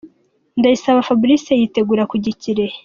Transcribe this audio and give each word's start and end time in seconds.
Ndayisaba 0.59 1.05
Fabrice 1.07 1.51
yitegura 1.59 2.03
kujya 2.11 2.29
i 2.33 2.37
Kirehe. 2.41 2.77